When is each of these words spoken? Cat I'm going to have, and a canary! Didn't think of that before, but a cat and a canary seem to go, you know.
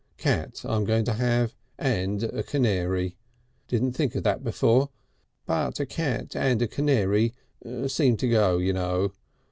Cat 0.17 0.63
I'm 0.65 0.83
going 0.83 1.05
to 1.05 1.13
have, 1.13 1.53
and 1.77 2.23
a 2.23 2.41
canary! 2.41 3.17
Didn't 3.67 3.91
think 3.91 4.15
of 4.15 4.23
that 4.23 4.43
before, 4.43 4.89
but 5.45 5.79
a 5.79 5.85
cat 5.85 6.35
and 6.35 6.59
a 6.59 6.67
canary 6.67 7.35
seem 7.85 8.17
to 8.17 8.27
go, 8.27 8.57
you 8.57 8.73
know. 8.73 9.13